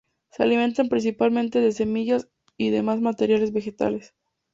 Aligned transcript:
Se 0.31 0.41
alimenta 0.41 0.83
principalmente 0.85 1.61
de 1.61 1.71
semillas 1.73 2.27
y 2.57 2.71
demás 2.71 3.01
materia 3.01 3.37
vegetal. 3.37 4.01